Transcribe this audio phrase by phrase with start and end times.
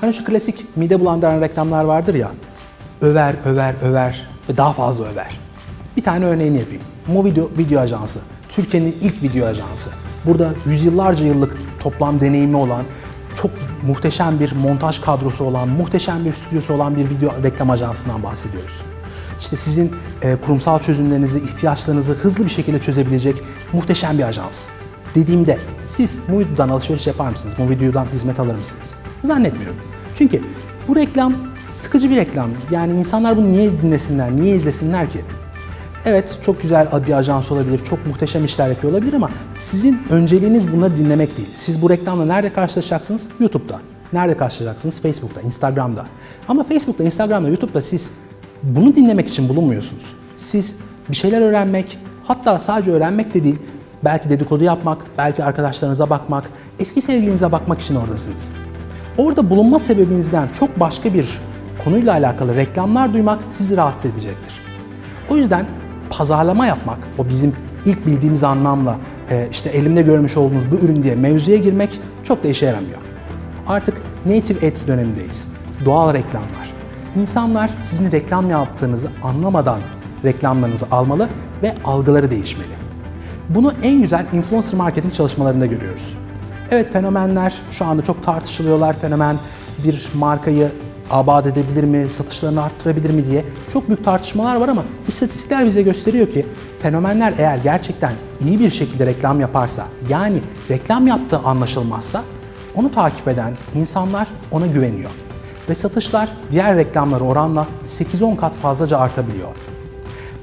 [0.00, 2.30] Hani şu klasik mide bulandıran reklamlar vardır ya.
[3.00, 5.40] Över, över, över ve daha fazla över.
[5.96, 6.82] Bir tane örneğini yapayım.
[7.06, 8.18] Movideo Video Ajansı.
[8.48, 9.90] Türkiye'nin ilk video ajansı.
[10.26, 12.82] Burada yüzyıllarca yıllık toplam deneyimi olan,
[13.34, 13.50] çok
[13.86, 18.82] muhteşem bir montaj kadrosu olan, muhteşem bir stüdyosu olan bir video reklam ajansından bahsediyoruz.
[19.40, 23.36] İşte sizin e, kurumsal çözümlerinizi, ihtiyaçlarınızı hızlı bir şekilde çözebilecek
[23.72, 24.64] muhteşem bir ajans.
[25.14, 27.54] Dediğimde siz Movido'dan alışveriş yapar mısınız?
[27.58, 28.94] Movido'dan hizmet alır mısınız?
[29.24, 29.89] Zannetmiyorum.
[30.20, 30.40] Çünkü
[30.88, 31.34] bu reklam
[31.72, 32.50] sıkıcı bir reklam.
[32.70, 35.20] Yani insanlar bunu niye dinlesinler, niye izlesinler ki?
[36.04, 39.30] Evet çok güzel bir ajans olabilir, çok muhteşem işler yapıyor olabilir ama
[39.60, 41.48] sizin önceliğiniz bunları dinlemek değil.
[41.56, 43.26] Siz bu reklamla nerede karşılaşacaksınız?
[43.40, 43.78] YouTube'da.
[44.12, 45.00] Nerede karşılaşacaksınız?
[45.00, 46.04] Facebook'ta, Instagram'da.
[46.48, 48.10] Ama Facebook'ta, Instagram'da, YouTube'da siz
[48.62, 50.14] bunu dinlemek için bulunmuyorsunuz.
[50.36, 50.76] Siz
[51.08, 53.58] bir şeyler öğrenmek, hatta sadece öğrenmek de değil,
[54.04, 56.44] belki dedikodu yapmak, belki arkadaşlarınıza bakmak,
[56.78, 58.52] eski sevgilinize bakmak için oradasınız.
[59.18, 61.38] Orada bulunma sebebinizden çok başka bir
[61.84, 64.60] konuyla alakalı reklamlar duymak sizi rahatsız edecektir.
[65.30, 65.66] O yüzden
[66.10, 67.52] pazarlama yapmak, o bizim
[67.84, 68.96] ilk bildiğimiz anlamla
[69.30, 72.98] e, işte elimde görmüş olduğunuz bu ürün diye mevzuya girmek çok da işe yaramıyor.
[73.68, 75.48] Artık native ads dönemindeyiz.
[75.84, 76.70] Doğal reklamlar.
[77.16, 79.80] İnsanlar sizin reklam yaptığınızı anlamadan
[80.24, 81.28] reklamlarınızı almalı
[81.62, 82.68] ve algıları değişmeli.
[83.48, 86.16] Bunu en güzel influencer marketing çalışmalarında görüyoruz.
[86.70, 88.96] Evet fenomenler şu anda çok tartışılıyorlar.
[89.00, 89.36] Fenomen
[89.84, 90.70] bir markayı
[91.10, 96.32] abat edebilir mi, satışlarını arttırabilir mi diye çok büyük tartışmalar var ama istatistikler bize gösteriyor
[96.32, 96.46] ki
[96.82, 98.12] fenomenler eğer gerçekten
[98.44, 102.22] iyi bir şekilde reklam yaparsa, yani reklam yaptığı anlaşılmazsa
[102.74, 105.10] onu takip eden insanlar ona güveniyor.
[105.68, 109.48] Ve satışlar diğer reklamlara oranla 8-10 kat fazlaca artabiliyor.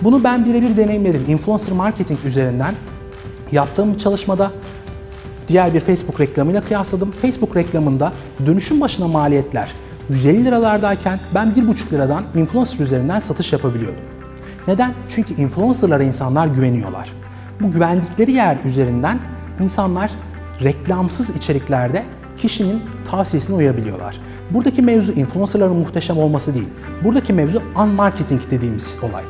[0.01, 1.25] Bunu ben birebir deneyimledim.
[1.27, 2.75] Influencer marketing üzerinden
[3.51, 4.51] yaptığım bir çalışmada
[5.47, 7.11] diğer bir Facebook reklamıyla kıyasladım.
[7.11, 8.13] Facebook reklamında
[8.45, 9.73] dönüşüm başına maliyetler
[10.09, 14.03] 150 liralardayken ben 1,5 liradan influencer üzerinden satış yapabiliyordum.
[14.67, 14.93] Neden?
[15.09, 17.13] Çünkü influencerlara insanlar güveniyorlar.
[17.61, 19.19] Bu güvendikleri yer üzerinden
[19.59, 20.11] insanlar
[20.63, 22.03] reklamsız içeriklerde
[22.37, 24.21] kişinin tavsiyesine uyabiliyorlar.
[24.51, 26.69] Buradaki mevzu influencerların muhteşem olması değil.
[27.03, 29.23] Buradaki mevzu unmarketing dediğimiz olay.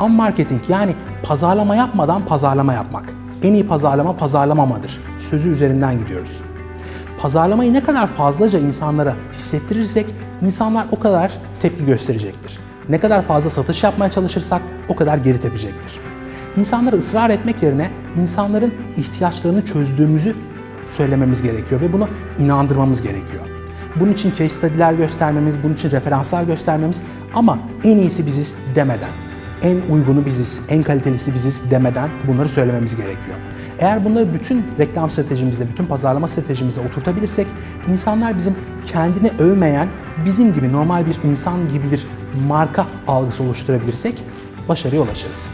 [0.00, 3.12] Unmarketing yani pazarlama yapmadan pazarlama yapmak.
[3.42, 5.00] En iyi pazarlama pazarlamamadır.
[5.30, 6.40] Sözü üzerinden gidiyoruz.
[7.18, 10.06] Pazarlamayı ne kadar fazlaca insanlara hissettirirsek
[10.42, 12.58] insanlar o kadar tepki gösterecektir.
[12.88, 16.00] Ne kadar fazla satış yapmaya çalışırsak o kadar geri tepecektir.
[16.56, 20.36] İnsanlara ısrar etmek yerine insanların ihtiyaçlarını çözdüğümüzü
[20.96, 23.44] söylememiz gerekiyor ve bunu inandırmamız gerekiyor.
[24.00, 27.02] Bunun için case study'ler göstermemiz, bunun için referanslar göstermemiz
[27.34, 29.10] ama en iyisi biziz demeden,
[29.62, 33.38] en uygunu biziz, en kalitelisi biziz demeden bunları söylememiz gerekiyor.
[33.80, 37.46] Eğer bunları bütün reklam stratejimizde, bütün pazarlama stratejimizde oturtabilirsek,
[37.88, 38.54] insanlar bizim
[38.86, 39.88] kendini övmeyen,
[40.24, 42.06] bizim gibi normal bir insan gibi bir
[42.48, 44.14] marka algısı oluşturabilirsek
[44.68, 45.48] başarıya ulaşırız.